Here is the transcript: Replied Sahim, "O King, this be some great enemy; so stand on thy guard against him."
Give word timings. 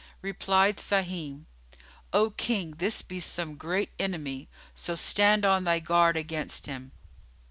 Replied 0.23 0.77
Sahim, 0.77 1.45
"O 2.11 2.31
King, 2.31 2.71
this 2.79 3.03
be 3.03 3.19
some 3.19 3.53
great 3.53 3.91
enemy; 3.99 4.49
so 4.73 4.95
stand 4.95 5.45
on 5.45 5.63
thy 5.63 5.77
guard 5.77 6.17
against 6.17 6.65
him." 6.65 6.91